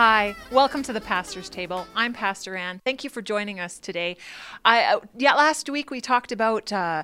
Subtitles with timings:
[0.00, 1.84] Hi, welcome to the Pastor's Table.
[1.92, 2.80] I'm Pastor Ann.
[2.84, 4.16] Thank you for joining us today.
[4.64, 7.02] I uh, yeah, last week we talked about uh,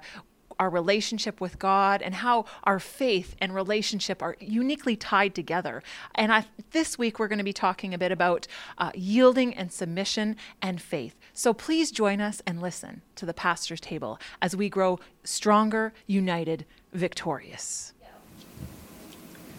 [0.61, 5.82] our relationship with God and how our faith and relationship are uniquely tied together.
[6.14, 8.46] And I, this week we're going to be talking a bit about
[8.79, 11.16] uh, yielding and submission and faith.
[11.32, 16.64] So please join us and listen to the Pastor's Table as we grow stronger, united,
[16.93, 17.93] victorious.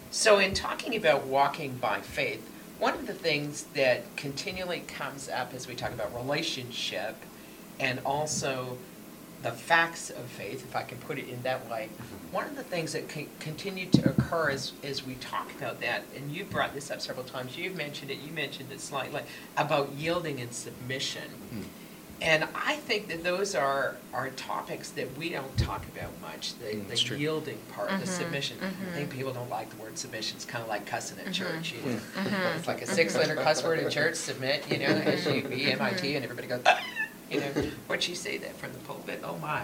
[0.09, 5.53] So, in talking about walking by faith, one of the things that continually comes up
[5.53, 7.15] as we talk about relationship
[7.79, 8.77] and also
[9.43, 12.34] the facts of faith, if I can put it in that way, mm-hmm.
[12.34, 16.03] one of the things that con- continue to occur as, as we talk about that,
[16.15, 19.21] and you brought this up several times, you've mentioned it, you mentioned it slightly,
[19.55, 21.29] about yielding and submission.
[21.51, 21.62] Hmm.
[22.21, 26.66] And I think that those are, are topics that we don't talk about much, the,
[26.68, 27.18] Mm, that's the true.
[27.18, 28.57] yielding part, the submission.
[28.62, 31.74] I think people don't like the word submission, it's kind of like cussing at church,
[31.74, 31.99] you know?
[32.55, 36.62] It's like a six-letter cuss word in church, submit, you know, S-U-B-M-I-T, and everybody goes,
[36.66, 36.80] "Ah,"
[37.30, 37.48] you know,
[37.88, 39.22] what'd she say that from the pulpit?
[39.24, 39.63] Oh my,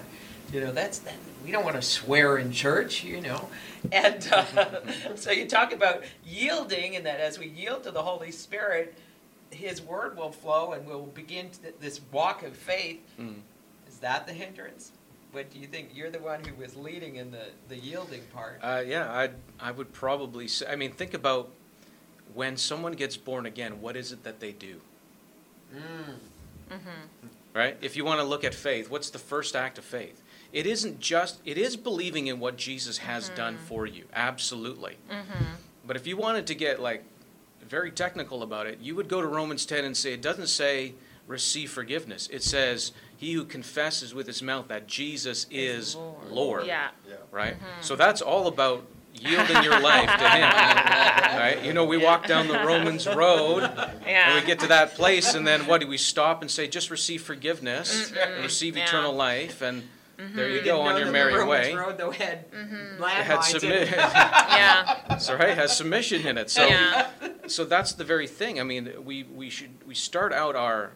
[0.51, 1.15] you know, that's, that,
[1.45, 3.47] we don't want to swear in church, you know?
[3.93, 4.65] And, uh,
[5.15, 8.93] so you talk about yielding, and that as we yield to the Holy Spirit,
[9.51, 13.01] his word will flow and we'll begin to- this walk of faith.
[13.19, 13.35] Mm.
[13.87, 14.91] Is that the hindrance?
[15.31, 15.91] What do you think?
[15.93, 18.59] You're the one who was leading in the, the yielding part.
[18.61, 20.65] Uh, yeah, I I would probably say.
[20.67, 21.49] I mean, think about
[22.33, 23.81] when someone gets born again.
[23.81, 24.81] What is it that they do?
[25.73, 26.15] Mm.
[27.53, 27.77] Right.
[27.81, 30.21] If you want to look at faith, what's the first act of faith?
[30.53, 31.39] It isn't just.
[31.45, 34.05] It is believing in what Jesus has done for you.
[34.13, 34.97] Absolutely.
[35.85, 37.03] But if you wanted to get like
[37.67, 40.93] very technical about it, you would go to Romans 10 and say it doesn't say
[41.27, 42.27] receive forgiveness.
[42.31, 45.95] It says he who confesses with his mouth that Jesus is
[46.29, 46.65] Lord.
[46.65, 46.89] Yeah.
[47.31, 47.55] right?
[47.55, 47.81] Mm-hmm.
[47.81, 50.41] So that's all about yielding your life to Him,
[51.37, 51.59] right?
[51.63, 53.63] You know, we walk down the Romans road,
[54.05, 56.67] and we get to that place, and then what do we stop and say?
[56.67, 58.85] Just receive forgiveness, and receive Yeah.
[58.85, 59.87] eternal life, and
[60.21, 60.35] Mm-hmm.
[60.35, 61.73] there you We go didn't on know your merry the way.
[61.73, 63.01] Road, though, had mm-hmm.
[63.03, 63.91] It had landmines in submit, it.
[63.91, 65.17] Yeah.
[65.17, 66.49] so right, has submission in it.
[66.49, 67.09] So, Yeah.
[67.47, 68.59] so that's the very thing.
[68.59, 70.91] I mean, we we should we start out our.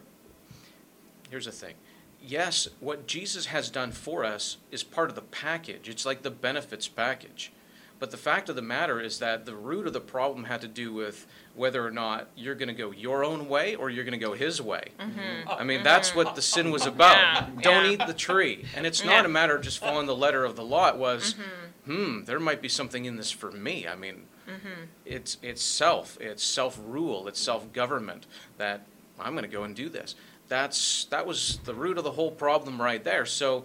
[1.30, 1.74] Here's the thing.
[2.22, 5.88] Yes, what Jesus has done for us is part of the package.
[5.88, 7.52] It's like the benefits package.
[7.98, 10.68] But the fact of the matter is that the root of the problem had to
[10.68, 14.18] do with whether or not you're going to go your own way or you're going
[14.18, 14.90] to go his way.
[15.00, 15.48] Mm-hmm.
[15.48, 17.16] I mean, that's what the sin was about.
[17.16, 17.90] Yeah, Don't yeah.
[17.92, 18.66] eat the tree.
[18.76, 19.10] And it's Yeah.
[19.10, 20.88] not a matter of just following the letter of the law.
[20.88, 22.04] It was, mm-hmm.
[22.04, 23.86] hmm, there might be something in this for me.
[23.88, 24.84] I mean, mm-hmm.
[25.06, 28.26] it's it's self, it's self rule, it's self government
[28.58, 28.86] that
[29.18, 30.14] I'm going to go and do this.
[30.48, 33.24] That's that was the root of the whole problem right there.
[33.24, 33.64] So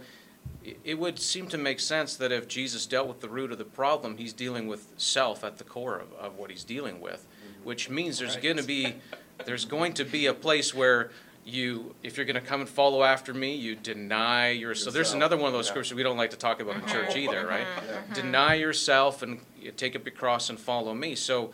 [0.63, 3.57] it, it would seem to make sense that if Jesus dealt with the root of
[3.57, 7.25] the problem, he's dealing with self at the core of, of what he's dealing with,
[7.25, 7.65] mm-hmm.
[7.65, 8.95] which means there's going to be
[9.45, 11.11] there's going to be a place where
[11.43, 15.13] you if you're going to come and follow after me you deny yourself so there's
[15.13, 15.71] another one of those yeah.
[15.71, 17.17] scriptures we don't like to talk about in church uh-huh.
[17.17, 18.13] either right Yeah.
[18.13, 19.39] deny yourself and
[19.69, 21.15] take up your cross and follow me.
[21.15, 21.51] So,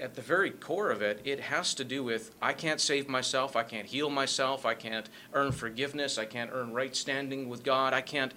[0.00, 3.56] at the very core of it, it has to do with I can't save myself,
[3.56, 7.92] I can't heal myself, I can't earn forgiveness, I can't earn right standing with God,
[7.92, 8.32] I can't.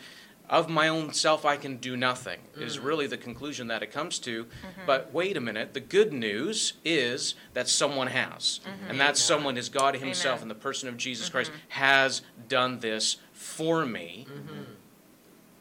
[0.50, 2.88] Of my own self, I can do nothing, is mm-hmm.
[2.88, 4.46] really the conclusion that it comes to.
[4.46, 4.82] Mm-hmm.
[4.88, 8.60] But wait a minute, the good news is that someone has.
[8.66, 8.90] Mm-hmm.
[8.90, 10.44] And that someone is God Himself Amen.
[10.46, 14.26] in the person of Jesus Christ has done this for me.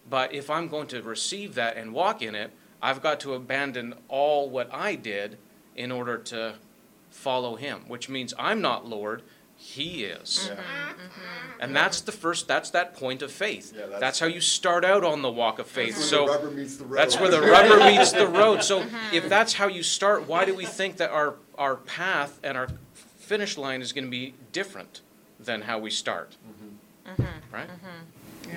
[0.08, 2.50] But if I'm going to receive that and walk in it,
[2.81, 5.37] I've got to abandon all what I did
[5.78, 6.55] in order to
[7.11, 9.22] follow him, which means I'm not Lord,
[9.56, 10.50] he is.
[10.50, 10.61] Mm-hmm, yeah.
[10.61, 11.61] Mm-hmm.
[11.61, 13.72] And that's the first that's that point of faith.
[13.75, 15.94] Yeah, that's, that's- how you start out on the walk of faith.
[15.94, 16.99] That's so where the rubber meets the road.
[16.99, 18.62] that's where the rubber meets the road.
[18.62, 19.15] So mm-hmm.
[19.15, 22.69] if that's how you start, why do we think that our our path and our
[22.94, 25.00] finish line is going to be different
[25.41, 26.37] than how we start?
[27.52, 27.69] Right?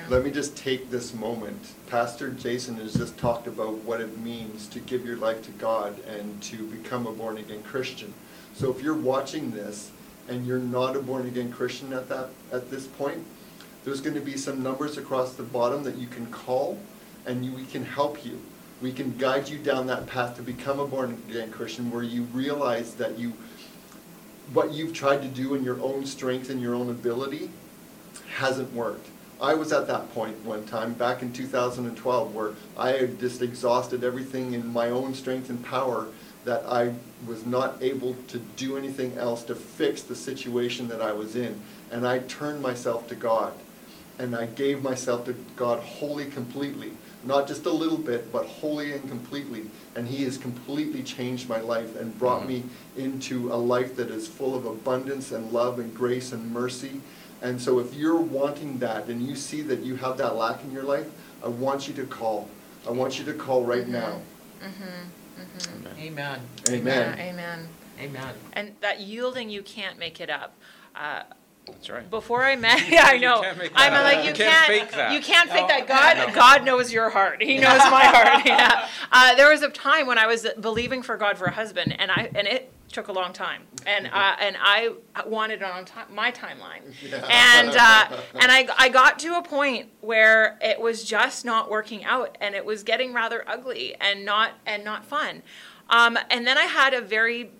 [0.10, 1.74] Let me just take this moment.
[1.88, 6.00] Pastor Jason has just talked about what it means to give your life to God
[6.06, 8.14] and to become a born again Christian.
[8.54, 9.92] So if you're watching this
[10.28, 13.26] and you're not a born again Christian at that at this point,
[13.84, 16.78] there's going to be some numbers across the bottom that you can call
[17.26, 18.40] and you, we can help you.
[18.82, 22.24] We can guide you down that path to become a born again Christian where you
[22.24, 23.34] realize that you
[24.54, 27.50] what you've tried to do in your own strength and your own ability
[28.36, 29.08] hasn't worked.
[29.42, 34.04] I was at that point one time back in 2012 where I had just exhausted
[34.04, 36.08] everything in my own strength and power
[36.46, 36.94] that I
[37.26, 41.60] was not able to do anything else to fix the situation that I was in.
[41.92, 43.54] And I turned myself to God
[44.20, 46.92] and I gave myself to God wholly completely.
[47.24, 49.70] not just a little bit, but wholly and completely.
[49.96, 52.50] And He has completely changed my life and brought mm-hmm.
[52.50, 52.64] me
[52.98, 57.02] into a life that is full of abundance and love and grace and mercy.
[57.42, 60.72] And so if you're wanting that and you see that you have that lack in
[60.72, 61.08] your life,
[61.44, 62.50] I want you to call.
[62.88, 64.22] I want you to call right now.
[66.00, 66.40] Amen.
[66.70, 67.18] Amen.
[67.18, 67.68] Yeah, amen.
[68.00, 68.36] Amen.
[68.54, 70.54] And that yielding, you can't make it up.
[70.96, 71.24] Uh,
[71.68, 72.10] That's right.
[72.10, 73.42] before I met, yeah, I know.
[73.42, 75.14] can't make I'm that like, you You can't can't, fake that.
[75.14, 75.88] you can't fake that.
[75.88, 76.34] God, No.
[76.34, 77.42] God knows your heart.
[77.42, 78.46] He knows my heart.
[78.46, 78.88] Yeah.
[79.12, 82.12] Uh, there was a time when I was believing for God for a husband, and
[82.12, 84.94] I and it took a long time, and uh, and I
[85.26, 86.82] wanted it on ti my timeline,
[87.30, 88.08] and uh,
[88.42, 92.54] and I I got to a point where it was just not working out, and
[92.56, 95.42] it was getting rather ugly and not and not fun,
[95.90, 97.52] um, and then I had a very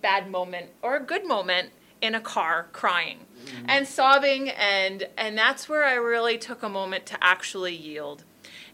[0.00, 1.70] bad moment or a good moment
[2.02, 3.20] in a car crying
[3.66, 8.24] and sobbing and and that's where I really took a moment to actually yield.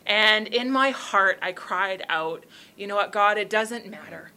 [0.07, 2.45] And in my heart I cried out,
[2.77, 4.33] you know what God, it doesn't matter.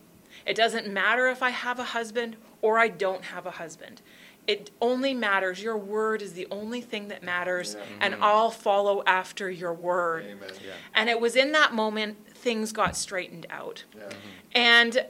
[0.46, 4.02] It doesn't matter if I have a husband or I don't have a husband.
[4.48, 5.62] It only matters.
[5.62, 8.24] Your word is the only thing that matters, and mm-hmm.
[8.24, 10.26] I'll follow after your word.
[10.26, 10.74] Yeah.
[10.96, 13.84] And it was in that moment things got straightened out.
[13.96, 14.06] Yeah.
[14.06, 14.18] Mm-hmm.
[14.56, 15.06] And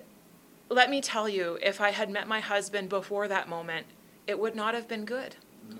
[0.71, 3.85] let me tell you, if I had met my husband before that moment,
[4.25, 5.35] it would not have been good
[5.69, 5.77] No.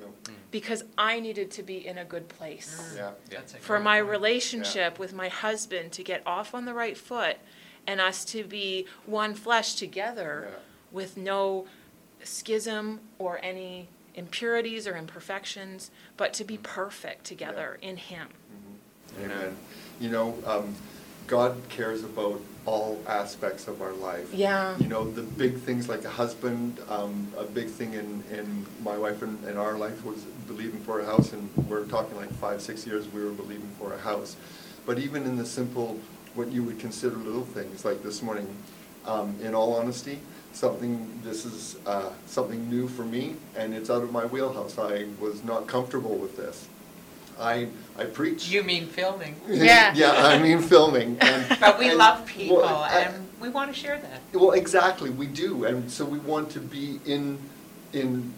[0.51, 2.93] because I needed to be in a good place.
[2.93, 2.97] Mm.
[2.97, 3.11] Yeah.
[3.29, 4.11] That's a For good my point.
[4.11, 7.37] relationship with my husband to get off on the right foot
[7.87, 10.57] and us to be one flesh together Yeah.
[10.91, 11.67] with no
[12.23, 16.63] schism or any impurities or imperfections, but to be mm.
[16.63, 18.27] perfect together in Him.
[18.27, 19.31] Mm-hmm.
[19.31, 19.57] Amen.
[20.01, 20.75] You know, um,
[21.27, 24.33] God cares about all aspects of our life.
[24.33, 24.77] Yeah.
[24.77, 28.97] You know, the big things like a husband, um, a big thing in, in my
[28.97, 32.61] wife and, and our life was believing for a house, and we're talking like five,
[32.61, 34.35] six years we were believing for a house.
[34.85, 35.99] But even in the simple,
[36.35, 38.47] what you would consider little things, like this morning,
[39.05, 40.19] um, in all honesty,
[40.53, 44.77] something, this is uh, something new for me, and it's out of my wheelhouse.
[44.77, 46.67] I was not comfortable with this.
[47.41, 47.67] I,
[47.97, 48.47] I preach.
[48.49, 49.35] You mean filming.
[49.49, 49.93] Yeah.
[49.95, 51.17] yeah, I mean filming.
[51.19, 54.21] And, But we and- love people well, I- and we want to share that.
[54.39, 57.39] well, exactly, we do, and so we want to be in
[57.93, 58.33] in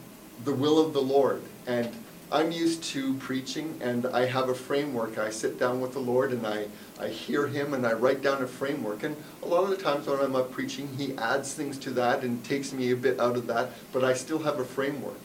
[0.45, 1.41] the will of the Lord.
[1.67, 1.89] And
[2.31, 5.17] I'm used to preaching, and I have a framework.
[5.19, 6.67] I sit down with the Lord, and I
[6.99, 9.03] I hear Him, and I write down a framework.
[9.03, 12.23] And a lot of the times when I'm up preaching, He adds things to that
[12.23, 15.19] and takes me a bit out of that, but I still have a framework.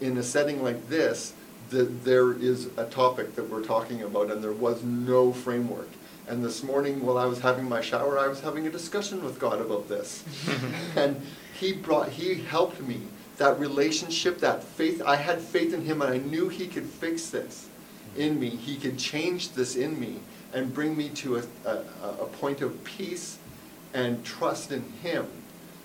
[0.00, 1.34] In a setting like this,
[1.70, 5.88] that there is a topic that we're talking about, and there was no framework.
[6.28, 9.38] And this morning, while I was having my shower, I was having a discussion with
[9.38, 10.24] God about this.
[10.96, 11.20] and
[11.58, 13.00] He brought, He helped me.
[13.38, 17.30] That relationship, that faith, I had faith in Him, and I knew He could fix
[17.30, 17.68] this
[18.16, 18.50] in me.
[18.50, 20.20] He could change this in me
[20.52, 23.38] and bring me to a, a, a point of peace
[23.94, 25.26] and trust in Him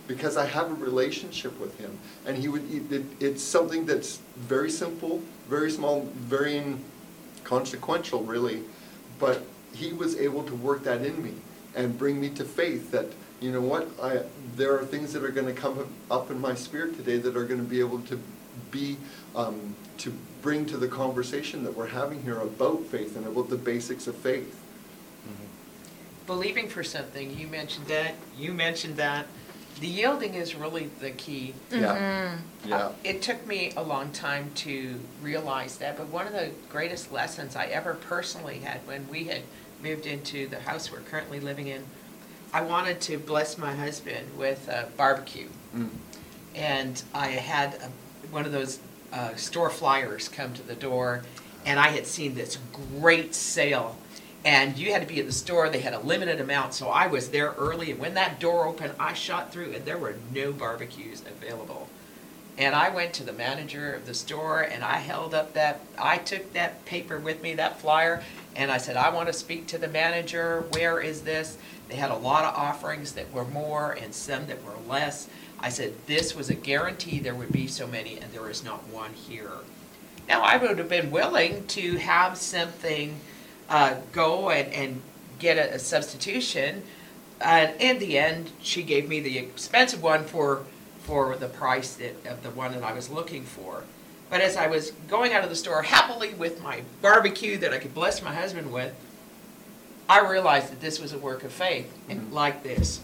[0.07, 1.97] because I have a relationship with Him.
[2.25, 6.61] And He would, it, it's something that's very simple, very small, very
[7.43, 8.63] inconsequential, really.
[9.19, 9.43] But
[9.73, 11.33] He was able to work that in me
[11.75, 13.07] and bring me to faith that,
[13.41, 14.21] you know what, I,
[14.55, 17.45] there are things that are going to come up in my spirit today that are
[17.45, 18.19] going to be able to
[18.71, 18.97] be,
[19.35, 23.57] um, to bring to the conversation that we're having here about faith and about the
[23.57, 24.61] basics of faith.
[26.27, 29.27] Believing for something, you mentioned that, you mentioned that.
[29.79, 31.53] The yielding is really the key.
[31.69, 32.37] Yeah.
[32.65, 32.77] Yeah.
[32.77, 37.11] Uh, It took me a long time to realize that, but one of the greatest
[37.11, 39.41] lessons I ever personally had when we had
[39.83, 41.83] moved into the house we're currently living in,
[42.53, 45.49] I wanted to bless my husband with a barbecue.
[45.75, 45.89] Mm.
[46.55, 47.89] And I had a,
[48.31, 48.79] one of those
[49.11, 51.23] uh, store flyers come to the door,
[51.65, 52.57] and I had seen this
[52.97, 53.97] great sale.
[54.45, 57.07] And you had to be at the store, they had a limited amount, so I
[57.07, 60.53] was there early, and when that door opened, I shot through, and there were no
[60.53, 61.89] barbecues available.
[62.57, 66.17] And I went to the manager of the store and I held up that, I
[66.19, 68.23] took that paper with me, that flyer,
[68.55, 70.63] and I said, I want to speak to the manager.
[70.71, 71.57] Where is this?
[71.89, 75.27] They had a lot of offerings that were more and some that were less.
[75.59, 78.87] I said, this was a guarantee there would be so many and there is not
[78.87, 79.51] one here.
[80.29, 83.19] Now, I would have been willing to have something
[83.69, 85.01] uh, go and, and
[85.39, 86.83] get a, a substitution.
[87.41, 90.63] And in the end, she gave me the expensive one for,
[90.99, 93.83] for the price that, of the one that I was looking for.
[94.29, 97.77] But as I was going out of the store happily with my barbecue that I
[97.77, 98.93] could bless my husband with,
[100.07, 103.01] I realized that this was a work of faith, and like this.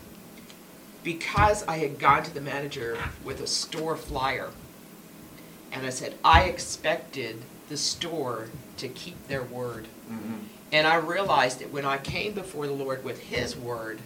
[1.03, 4.49] Because I had gone to the manager with a store flyer,
[5.71, 9.87] and I said, I expected the store to keep their word.
[10.11, 10.39] Mhm.
[10.73, 13.99] And I realized that when I came before the Lord with His word,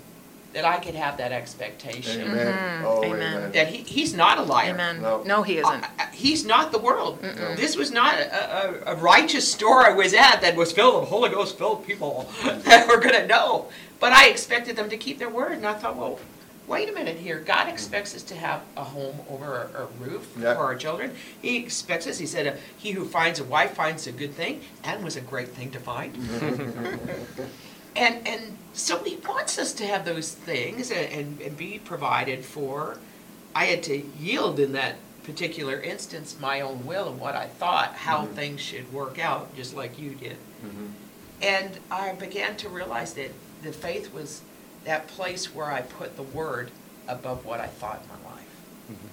[0.53, 2.21] that I could have that expectation.
[2.21, 2.83] Amen.
[2.85, 3.33] Oh, Amen.
[3.37, 3.51] amen.
[3.51, 4.69] That he, He's not a liar.
[4.69, 5.01] Amen.
[5.01, 5.21] No.
[5.23, 5.83] No, he isn't.
[5.83, 7.19] I- I- he's not the world.
[7.57, 11.09] This was not a, a, a righteous store I was at that was filled with
[11.09, 13.65] Holy Ghost filled people that were going to know.
[13.99, 15.53] But I expected them to keep their word.
[15.53, 16.19] And I thought, well,
[16.67, 17.39] wait a minute here.
[17.39, 20.57] God expects us to have a home over a, a roof Yep.
[20.57, 21.11] for our children.
[21.41, 24.61] He expects us, he said, uh, he who finds a wife finds a good thing.
[24.83, 26.15] And was a great thing to find.
[27.97, 32.43] And, and so he wants us to have those things and, and, and be provided
[32.43, 32.97] for.
[33.55, 37.93] I had to yield in that particular instance my own will and what I thought,
[37.95, 40.35] how things should work out, just like you did.
[40.61, 40.89] Mhm.
[41.41, 43.31] And I began to realize that
[43.63, 44.41] the faith was
[44.85, 46.71] that place where I put the word
[47.07, 48.47] above what I thought in my life.
[48.91, 49.07] Mm-hmm.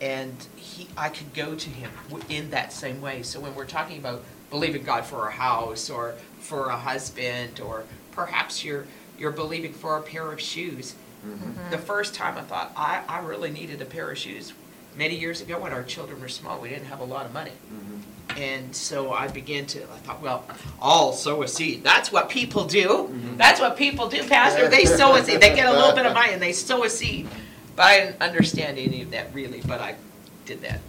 [0.00, 1.90] And he, I could go to him
[2.28, 3.22] in that same way.
[3.22, 7.84] So when we're talking about believing God for a house or for a husband or
[8.12, 8.86] perhaps you're
[9.18, 10.94] you're believing for a pair of shoes.
[11.26, 11.70] Mm-hmm.
[11.70, 14.54] The first time I thought I, I really needed a pair of shoes
[14.96, 17.52] many years ago when our children were small, we didn't have a lot of money.
[17.72, 17.99] Mm-hmm.
[18.36, 20.44] And so I began to, I thought, well,
[20.80, 21.82] I'll sow a seed.
[21.84, 22.88] That's what people do.
[22.88, 23.36] Mm-hmm.
[23.36, 24.68] That's what people do, Pastor.
[24.68, 25.40] They sow a seed.
[25.40, 27.28] They get a little bit of money and they sow a seed.
[27.76, 29.96] But I didn't understand any of that really, but I
[30.44, 30.80] did that.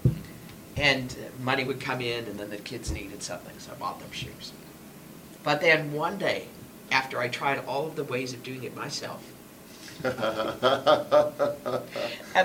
[0.78, 4.00] And uh, money would come in and then the kids needed something, so I bought
[4.00, 4.52] them shoes.
[5.44, 6.48] But then one day,
[6.92, 9.24] after I tried all of the ways of doing it myself,
[10.04, 10.14] and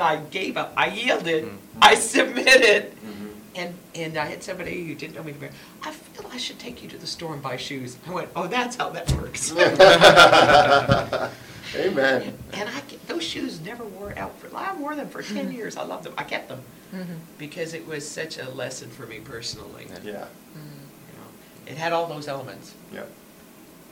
[0.02, 1.78] I gave up, I yielded, mm-hmm.
[1.80, 2.92] I submitted.
[2.92, 3.25] Mm-hmm.
[3.56, 5.50] And, and I had somebody who didn't know me very,
[5.82, 7.96] I feel I should take you to the store and buy shoes.
[8.06, 9.50] I went, oh, that's how that works.
[11.74, 12.38] Amen.
[12.52, 15.52] And I, ke- those shoes never wore out for, I wore them for 10 mm-hmm.
[15.52, 15.76] years.
[15.76, 16.12] I loved them.
[16.18, 16.60] I kept them
[16.94, 17.14] mm-hmm.
[17.38, 19.86] because it was such a lesson for me personally.
[20.04, 22.74] Yeah, You know, It had all those elements.
[22.92, 23.04] yeah.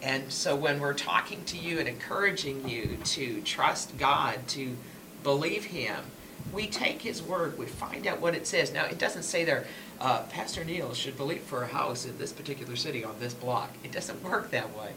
[0.03, 4.77] And so when we're talking to you and encouraging you to trust God, to
[5.23, 6.05] believe Him,
[6.53, 8.73] we take His word, we find out what it says.
[8.73, 9.67] Now, it doesn't say there,
[10.01, 13.71] uh, Pastor Neil should believe for a house in this particular city on this block.
[13.83, 14.91] It doesn't work that way.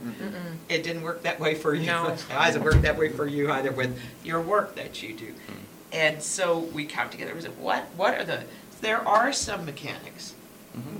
[0.69, 1.85] It didn't work that way for you.
[1.85, 2.07] No.
[2.13, 5.33] It hasn't worked that way for you either with your work that you do.
[5.91, 8.43] And so we come together and say, what, what are the,
[8.81, 10.33] there are some mechanics.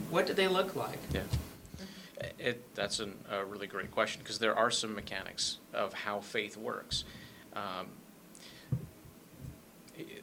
[0.10, 0.98] What do they look like?
[1.14, 1.22] Yeah.
[2.40, 6.58] It, that's an, a really great question, because there are some mechanics of how faith
[6.58, 7.04] works.
[7.54, 7.88] Um,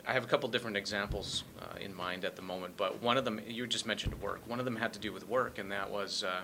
[0.06, 3.24] I have a couple different examples uh, in mind at the moment, but one of
[3.24, 4.40] them, you just mentioned work.
[4.46, 6.42] One of them had to do with work, and that was, uh,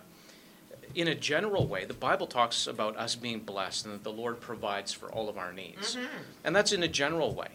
[0.94, 4.40] in a general way, the Bible talks about us being blessed and that the Lord
[4.40, 5.96] provides for all of our needs.
[6.44, 7.48] And that's in a general way.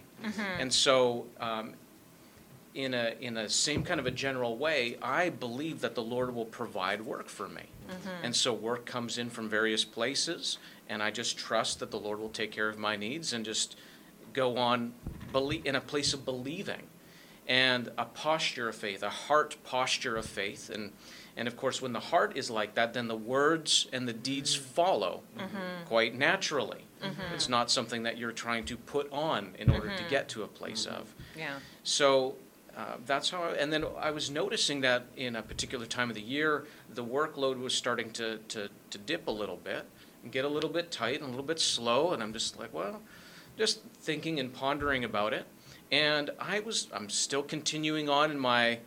[0.59, 1.73] And so, um,
[2.73, 6.35] in a in a same kind of a general way, I believe that the Lord
[6.35, 7.63] will provide work for me.
[8.23, 10.57] And so work comes in from various places,
[10.89, 13.77] and I just trust that the Lord will take care of my needs and just
[14.33, 14.93] go on
[15.35, 16.83] believe in a place of believing
[17.45, 20.69] and a posture of faith, a heart posture of faith.
[20.69, 20.93] And,
[21.35, 24.55] and of course, when the heart is like that, then the words and the deeds
[24.55, 25.83] follow mm-hmm.
[25.85, 26.85] quite naturally.
[27.03, 27.33] Mm-hmm.
[27.33, 30.09] It's not something that you're trying to put on in order to mm-hmm.
[30.09, 31.13] get to a place of.
[31.37, 31.55] Yeah.
[31.83, 32.35] So
[32.77, 36.15] uh, that's how, I, and then I was noticing that in a particular time of
[36.15, 39.85] the year, the workload was starting to, to, to dip a little bit
[40.23, 42.13] and get a little bit tight and a little bit slow.
[42.13, 43.01] And I'm just like, well,
[43.57, 45.45] just thinking and pondering about it.
[45.91, 48.79] And I was, I'm still continuing on in my,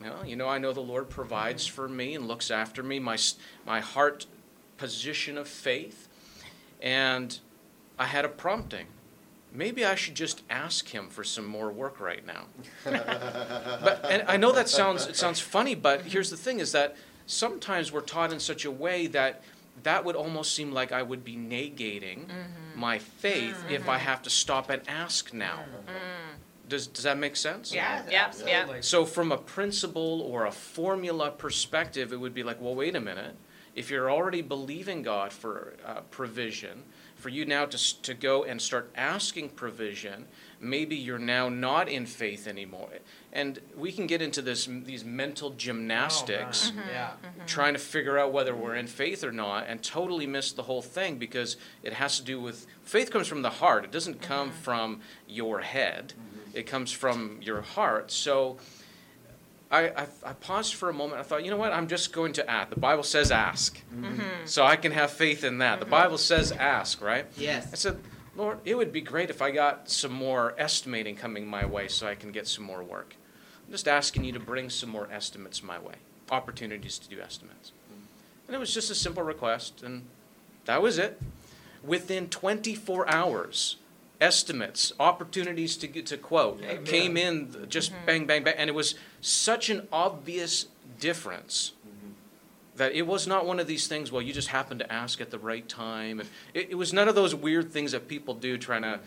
[0.00, 3.18] well, you know, I know the Lord provides for me and looks after me, my,
[3.66, 4.26] my heart
[4.76, 6.08] position of faith.
[6.80, 7.38] And
[7.98, 8.86] I had a prompting.
[9.52, 12.46] Maybe I should just ask him for some more work right now.
[12.84, 16.96] but and I know that sounds it sounds funny, but here's the thing: is that
[17.26, 19.44] sometimes we're taught in such a way that
[19.82, 22.80] that would almost seem like I would be negating mm-hmm.
[22.80, 24.06] my faith if I mm-hmm.
[24.06, 25.60] have to stop and ask now.
[25.60, 26.68] Mm-hmm.
[26.68, 27.74] Does does that make sense?
[27.74, 28.24] Yeah, Yeah, yeah.
[28.26, 28.82] absolutely.
[28.82, 33.00] So from a principle or a formula perspective, it would be like, well, wait a
[33.00, 33.36] minute.
[33.74, 36.84] If you're already believing God for uh, provision,
[37.16, 40.26] for you now to, to go and start asking provision,
[40.64, 42.88] maybe you're now not in faith anymore.
[43.32, 46.84] And we can get into this these mental gymnastics Oh, man.
[46.84, 46.94] Mm-hmm.
[46.94, 47.10] Yeah.
[47.10, 47.46] Mm-hmm.
[47.46, 50.82] trying to figure out whether we're in faith or not and totally miss the whole
[50.82, 54.50] thing because it has to do with faith comes from the heart it doesn't come
[54.50, 54.58] mm-hmm.
[54.60, 56.12] from your head
[56.52, 58.56] it comes from your heart so
[59.70, 61.18] I, I, I paused for a moment.
[61.18, 61.72] I thought, you know what?
[61.72, 62.70] I'm just going to ask.
[62.70, 63.80] The Bible says ask.
[64.44, 65.80] So I can have faith in that.
[65.80, 67.26] The Bible says ask, right?
[67.36, 67.68] Yes.
[67.72, 67.98] I said,
[68.36, 72.06] Lord, it would be great if I got some more estimating coming my way so
[72.06, 73.14] I can get some more work.
[73.66, 75.94] I'm just asking you to bring some more estimates my way,
[76.30, 77.72] opportunities to do estimates.
[78.46, 80.04] And it was just a simple request, and
[80.66, 81.20] that was it.
[81.82, 83.76] Within 24 hours,
[84.20, 86.84] estimates, opportunities to get to quote Amen.
[86.84, 88.06] came in just mm-hmm.
[88.06, 88.54] bang, bang, bang.
[88.56, 90.66] And it was such an obvious
[90.98, 91.72] difference
[92.76, 95.30] that it was not one of these things, well, you just happened to ask at
[95.30, 96.20] the right time.
[96.20, 99.00] And it, it was none of those weird things that people do trying to,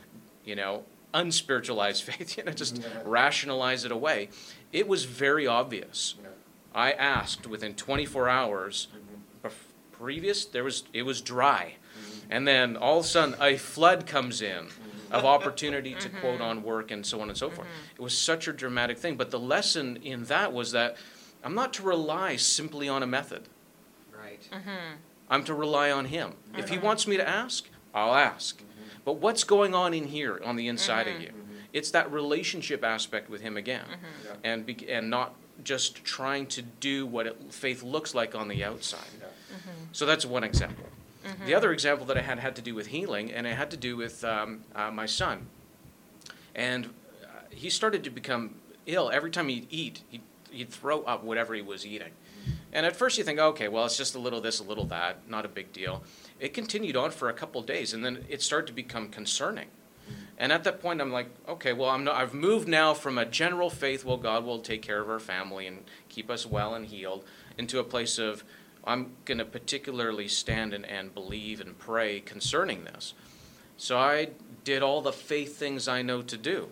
[0.46, 0.84] you know,
[1.14, 2.88] unspiritualize faith, you know, just Yeah.
[3.06, 4.30] rationalize it away.
[4.72, 6.16] It was very obvious.
[6.22, 6.30] Yeah.
[6.76, 8.88] I asked within 24 hours.
[8.96, 9.52] Mhm.
[9.92, 12.20] Previous, there was it was dry, Mhm.
[12.30, 15.12] and then all of a sudden a flood comes in Mhm.
[15.12, 17.68] of opportunity to quote on work and so on and so forth.
[17.96, 19.18] It was such a dramatic thing.
[19.18, 20.98] But the lesson in that was that
[21.44, 23.50] I'm not to rely simply on a method.
[24.52, 24.62] Right.
[24.62, 24.96] Mm-hmm.
[25.30, 26.34] I'm to rely on Him.
[26.58, 26.86] If He mm-hmm.
[26.86, 28.58] wants me to ask, I'll ask.
[28.58, 29.00] Mm-hmm.
[29.06, 31.32] But what's going on in here on the inside of you?
[31.74, 33.86] It's that relationship aspect with Him again,
[34.24, 34.32] Yeah.
[34.44, 38.64] and be, and not just trying to do what it, faith looks like on the
[38.64, 39.00] outside.
[39.20, 39.28] Yeah.
[39.92, 40.86] So that's one example.
[41.46, 43.78] The other example that I had had to do with healing, and it had to
[43.78, 45.48] do with um, uh, my son.
[46.56, 49.10] And uh, he started to become ill.
[49.10, 52.12] Every time he'd eat, he'd, he'd throw up whatever he was eating.
[52.74, 55.30] And at first you think, okay, well, it's just a little this, a little that,
[55.30, 56.04] not a big deal.
[56.40, 59.68] It continued on for a couple days, and then it started to become concerning.
[60.38, 63.26] And at that point, I'm like, okay, well, I'm not, I've moved now from a
[63.26, 66.86] general faith, well, God will take care of our family and keep us well and
[66.86, 67.24] healed,
[67.58, 68.44] into a place of,
[68.84, 73.14] I'm going to particularly stand and, and believe and pray concerning this.
[73.78, 74.30] So I
[74.64, 76.70] did all the faith things I know to do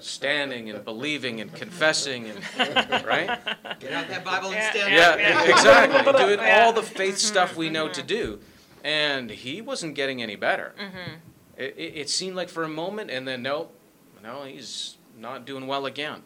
[0.00, 3.38] standing and believing and confessing and, right?
[3.80, 5.18] Get out that Bible and stand Yeah, up.
[5.18, 5.42] yeah.
[5.44, 6.12] exactly.
[6.12, 8.06] Doing all the faith stuff we know to mm-hmm.
[8.06, 8.40] do.
[8.82, 10.74] And he wasn't getting any better.
[10.78, 11.14] Mm-hmm.
[11.56, 13.74] It, it, it seemed like for a moment, and then nope,
[14.22, 16.22] no, he's not doing well again.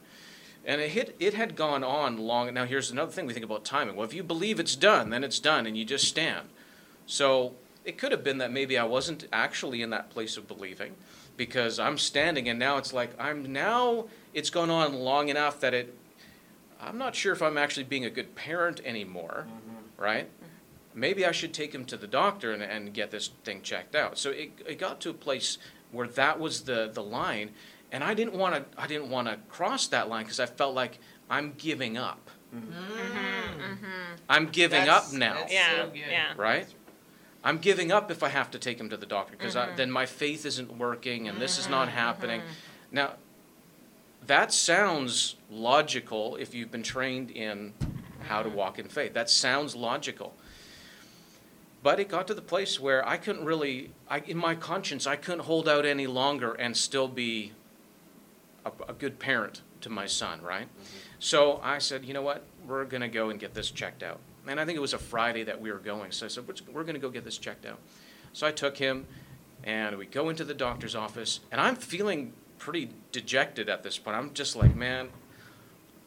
[0.64, 2.54] And it hit, it had gone on long.
[2.54, 3.97] Now here's another thing we think about timing.
[3.97, 6.49] Well, if you believe it's done, then it's done, and you just stand.
[7.06, 10.95] So it could have been that maybe I wasn't actually in that place of believing,
[11.36, 14.06] because I'm standing, and now it's like I'm now.
[14.32, 15.97] It's gone on long enough that it.
[16.80, 20.02] I'm not sure if I'm actually being a good parent anymore, mm-hmm.
[20.02, 20.28] right?
[20.94, 24.18] Maybe I should take him to the doctor and, and get this thing checked out.
[24.18, 25.58] So it, it got to a place
[25.90, 27.50] where that was the, the line,
[27.90, 30.75] and I didn't want to I didn't want to cross that line because I felt
[30.75, 30.99] like
[31.30, 32.30] I'm giving up.
[32.54, 32.73] Mm-hmm.
[32.73, 34.14] Mm-hmm.
[34.28, 35.97] I'm giving That's- up now, that's Yeah, so good.
[35.97, 36.32] yeah.
[36.36, 36.66] right?
[37.45, 39.76] I'm giving up if I have to take him to the doctor because mm-hmm.
[39.76, 42.41] then my faith isn't working and this is not mm-hmm, happening.
[42.41, 42.95] Mm-hmm.
[42.95, 43.13] Now,
[44.26, 47.75] that sounds logical if you've been trained in
[48.21, 49.13] how to walk in faith.
[49.13, 50.35] That sounds logical.
[51.83, 55.17] But it got to the place where I couldn't really, I, in my conscience, I
[55.17, 57.52] couldn't hold out any longer and still be
[58.65, 60.69] a, a good parent to my son, right?
[61.19, 62.43] So I said, you know what?
[62.67, 64.21] We're going to go and get this checked out.
[64.47, 66.13] And I think it was a Friday that we were going.
[66.13, 67.78] So I said, "We're- going to go get this checked out.
[68.33, 69.07] So I took him
[69.63, 71.41] and we go into the doctor's office.
[71.50, 74.17] And I'm feeling pretty dejected at this point.
[74.17, 75.09] I'm just like, man,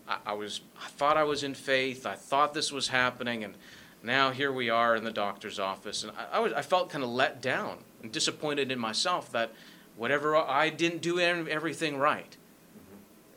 [0.07, 2.05] I, I was, I thought I was in faith.
[2.05, 3.43] I thought this was happening.
[3.43, 3.55] And
[4.03, 6.03] now here we are in the doctor's office.
[6.03, 9.51] And I, I, was, I felt kind of let down and disappointed in myself that
[9.95, 12.37] whatever I didn't do everything right.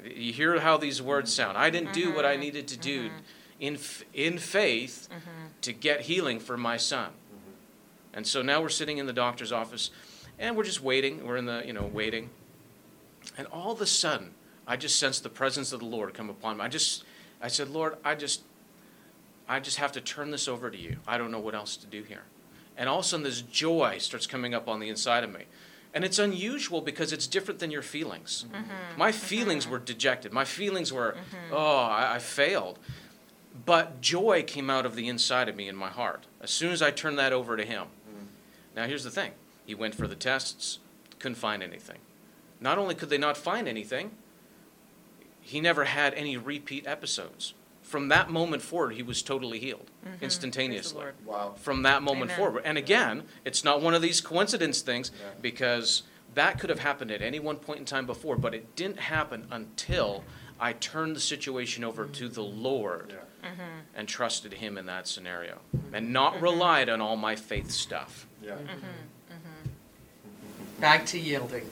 [0.03, 0.21] Mm-hmm.
[0.21, 1.57] You hear how these words sound.
[1.57, 2.41] I didn't do what I mm-hmm.
[2.41, 3.19] needed to do mm-hmm.
[3.61, 3.79] In,
[4.15, 5.47] in faith mm-hmm.
[5.61, 7.11] to get healing for my son.
[7.11, 8.17] Mm-hmm.
[8.17, 9.91] And so now we're sitting in the doctor's office
[10.39, 11.25] and we're just waiting.
[11.25, 12.31] We're in the, you know, waiting.
[13.37, 14.33] And all of a sudden,
[14.67, 16.65] I just sensed the presence of the Lord come upon me.
[16.65, 17.05] I just,
[17.41, 18.43] I said, Lord, I just,
[19.47, 20.97] I just have to turn this over to you.
[21.07, 22.23] I don't know what else to do here.
[22.77, 25.45] And all of a sudden, this joy starts coming up on the inside of me.
[25.93, 28.47] And it's unusual because it's different than your feelings.
[28.49, 28.99] Mm-hmm.
[28.99, 30.33] My feelings were dejected.
[30.33, 31.17] My feelings were,
[31.51, 32.79] oh, I, I failed.
[33.67, 36.81] But joy came out of the inside of me in my heart as soon as
[36.83, 37.89] I turned that over to Him.
[38.77, 39.33] Now, here's the thing
[39.67, 40.79] He went for the tests,
[41.19, 41.99] couldn't find anything.
[42.61, 44.13] Not only could they not find anything,
[45.41, 47.55] he never had any repeat episodes.
[47.83, 51.07] From that moment forward, he was totally healed instantaneously.
[51.25, 51.55] Wow.
[51.57, 52.37] From that moment Amen.
[52.37, 52.63] forward.
[52.65, 55.31] And again, it's not one of these coincidence things Yeah.
[55.41, 56.03] because
[56.35, 59.49] that could have happened at any one point in time before, but it didn't happen
[59.51, 60.23] until
[60.61, 63.25] I turned the situation over to the Lord Yeah.
[63.43, 63.97] Mm-hmm.
[63.97, 65.95] and trusted him in that scenario mm-hmm.
[65.95, 66.45] and not mm-hmm.
[66.45, 68.27] relied on all my faith stuff.
[68.43, 68.57] Yeah.
[70.79, 71.69] Back to yielding.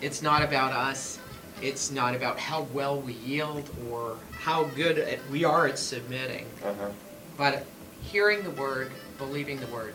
[0.00, 1.18] It's not about us.
[1.62, 6.46] It's not about how well we yield or how good at, we are at submitting,
[6.64, 6.90] Uh-huh.
[7.36, 7.64] but
[8.02, 9.94] hearing the word, believing the word,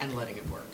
[0.00, 0.68] and letting it work.